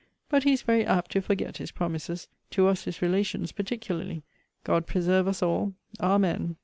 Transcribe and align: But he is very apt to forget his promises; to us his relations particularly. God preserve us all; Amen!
But 0.29 0.45
he 0.45 0.53
is 0.53 0.63
very 0.63 0.83
apt 0.83 1.11
to 1.11 1.21
forget 1.21 1.57
his 1.57 1.69
promises; 1.69 2.27
to 2.49 2.65
us 2.67 2.85
his 2.85 3.03
relations 3.03 3.51
particularly. 3.51 4.23
God 4.63 4.87
preserve 4.87 5.27
us 5.27 5.43
all; 5.43 5.75
Amen! 5.99 6.55